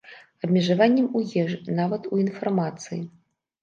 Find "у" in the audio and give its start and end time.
1.21-1.23, 2.11-2.25